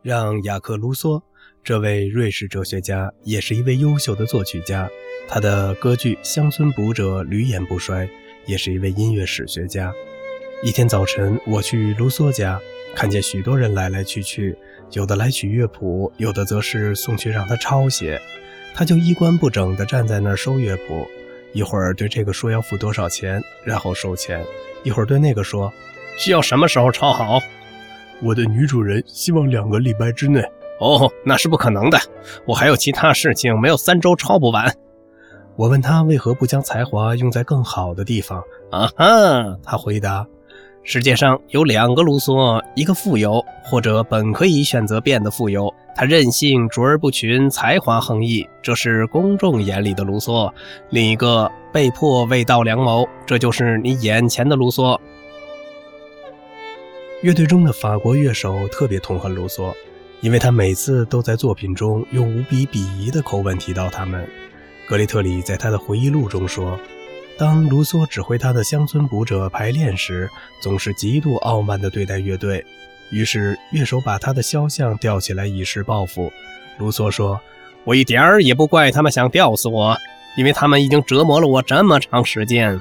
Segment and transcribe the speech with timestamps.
[0.00, 1.20] 让雅克·卢梭，
[1.64, 4.88] 这位瑞士哲学家，也是一位优秀的作曲家。
[5.28, 8.08] 他的歌剧《乡村捕者》屡演不衰，
[8.46, 9.92] 也是一位音乐史学家。
[10.62, 12.60] 一天早晨，我去卢梭家，
[12.94, 14.56] 看见许多人来来去去，
[14.92, 18.20] 有的来取乐谱，有的则是送去让他抄写。
[18.74, 21.08] 他就衣冠不整地站在那儿收乐谱，
[21.52, 24.40] 一会儿对这个说要付多少钱，然后收钱；
[24.84, 25.72] 一会儿对那个说
[26.16, 27.40] 需要什么时候抄好。
[28.20, 30.42] 我的女主人希望两个礼拜之内。
[30.80, 31.98] 哦，那是不可能的，
[32.46, 34.72] 我还有其他事情，没有三周抄不完。
[35.56, 38.40] 我问他为何不将才华用在更好的地方？
[38.70, 40.24] 啊哈，他回答：
[40.90, 50.50] 世界上有两个卢梭，一个富有，或者本可以选择变得富有，他任性、卓而不群、才华横溢，这是公众眼里的卢梭；
[50.88, 54.98] 另一个被迫为道良谋，这就是你眼前的卢梭。
[57.20, 59.74] 乐队中的法国乐手特别痛恨卢梭，
[60.22, 64.26] 因为他每次都在作品中用无比鄙夷的口吻提到他们。
[64.88, 66.78] 格雷特里在他的回忆录中说，
[67.38, 70.28] 当卢梭指挥他的乡村舞者排练时，
[70.60, 72.66] 总是极度傲慢地对待乐队，
[73.12, 76.32] 于是乐手把他的肖像吊起来以示报复。
[76.78, 77.40] 卢梭说
[77.86, 79.96] ：“我一点儿也不怪他们想吊死我，
[80.36, 82.80] 因为他们已经折磨了我这么长时间。”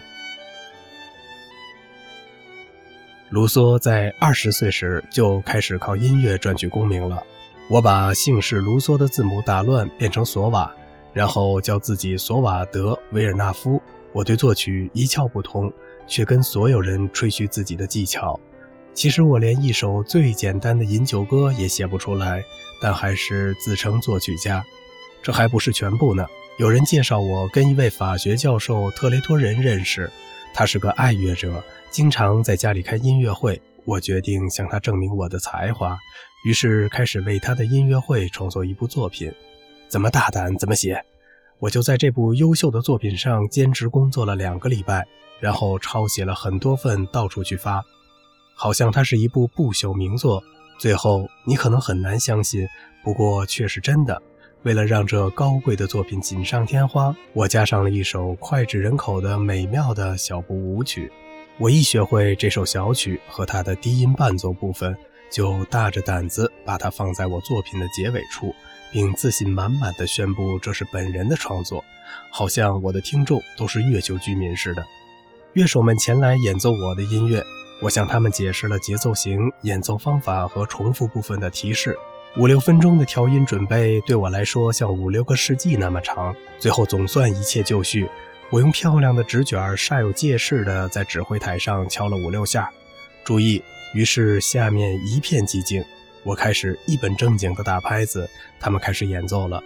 [3.29, 7.21] 卢梭在二十岁时就开始靠音乐赚取功名了。
[7.69, 10.73] 我把姓氏卢梭的字母打乱变成索瓦，
[11.13, 13.79] 然后叫自己索瓦德·维尔纳夫。
[14.13, 15.71] 我对作曲一窍不通，
[16.07, 18.39] 却跟所有人吹嘘自己的技巧。
[18.93, 22.43] 其实我连一首最简单的饮酒歌也写不出来，
[22.81, 24.63] 但还是自称作曲家。
[25.21, 26.25] 这还不是全部呢。
[26.57, 30.09] 有人介绍我跟一位法学教授特雷托人认识，
[30.53, 31.63] 他是个爱乐者。
[31.91, 35.97] 经常在家里开音乐会，我决定向他证明我的才华，
[36.43, 39.31] 于是开始为他的音乐会创作一部作品。
[39.87, 41.03] 怎么大胆怎么写，
[41.59, 45.07] 我就在这部优秀的作品上兼职工作了两个礼拜，
[45.39, 47.83] 然后抄写了很多份到处去发，
[48.53, 50.43] 好像它是一部不朽名作。
[50.79, 52.67] 最后你可能很难相信，
[53.03, 54.21] 不过却是真的。
[54.63, 61.11] 为了让这高贵的作品锦上添花，我加上了一首脍炙人口的美妙的小步舞曲。
[61.57, 64.95] 我一学会这首小曲和它的低音伴奏部分，
[65.31, 68.53] 就大着胆子把它放在我作品的结尾处，
[68.91, 71.83] 并自信满满的宣布这是本人的创作，
[72.31, 74.85] 好像我的听众都是月球居民似的。
[75.53, 77.43] 乐手们前来演奏我的音乐，
[77.81, 81.97] 我向他们解释了节奏型、演奏方法和重复部分的提示。
[82.37, 86.35] 五六分钟的调音准备对我来说像五六个世纪那么长。
[86.59, 88.07] 最后总算一切就绪。
[88.49, 92.71] 我用漂亮的纸卷煞有介事地在指挥台上敲了五六下，
[93.23, 93.61] 注意，
[93.93, 95.83] 于是下面一片寂静。
[96.27, 98.29] 我开始一本正经地打拍子，
[98.59, 99.63] 他们开始演奏了。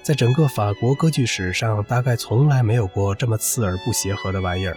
[0.00, 4.76] 在整个法国歌剧史上，大概从来没有过这么刺耳不协和的玩意儿。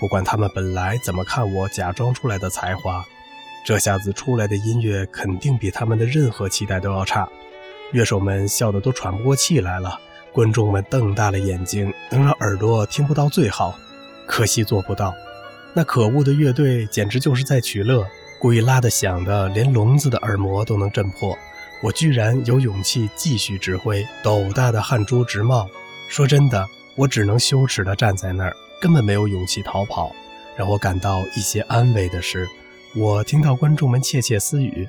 [0.00, 3.04] 不管他们本来怎么看我假装出来的才华，
[3.64, 7.28] 这下子出来的音乐肯定比他们的任何期待都要差。
[7.92, 10.00] 乐手们笑得都喘不过气来了。
[10.32, 13.78] 观众们瞪大了眼睛，能让耳朵听不到最好，
[14.26, 15.14] 可惜做不到。
[15.74, 18.04] 那可恶的乐队简直就是在取乐，
[18.42, 21.38] 故意拉得响的，连聋子的耳膜都能震破。
[21.80, 25.68] 我居然有勇气继续指挥，斗大的汗珠直冒。
[26.08, 30.12] 说真的，我只能羞耻地站在那儿，根本没有勇气逃跑。
[30.56, 32.48] 让我感到一些安慰的是，
[32.96, 34.88] 我听到观众们窃窃私语：“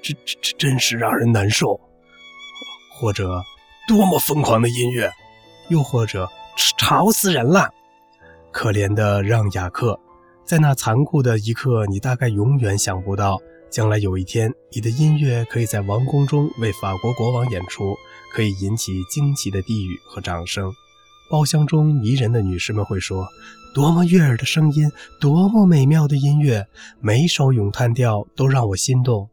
[0.00, 1.78] 这、这、这真是让人难受。”
[2.98, 3.42] 或者。
[3.88, 5.08] 多么疯狂的音乐，
[5.68, 6.28] 又或者
[6.76, 7.70] 吵死人了！
[8.50, 9.96] 可怜的让雅克，
[10.46, 17.96] 在那残酷的一刻，你大概永远想不到，将来有一天，你的音乐可以在王宫中为法国国王演出，
[18.32, 20.72] 可以引起惊奇的低语和掌声。
[21.28, 23.26] 包厢中迷人的女士们会说
[23.74, 24.88] ：“多么悦耳的声音，
[25.20, 26.64] 多么美妙的音乐，
[27.00, 29.28] 每首咏叹调都让我心动。”